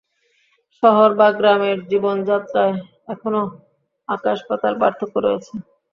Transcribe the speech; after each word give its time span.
শহর 0.83 1.09
ও 1.17 1.37
গ্রামের 1.39 1.77
জীবনযাত্রায় 1.89 2.75
এখনও 3.07 3.43
আকাশ-পাতাল 4.09 4.73
পার্থক্য 4.81 5.15
রয়েছে। 5.19 5.53